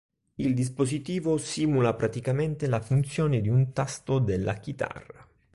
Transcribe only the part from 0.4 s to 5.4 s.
dispositivo simula praticamente la funzione di un tasto della chitarra.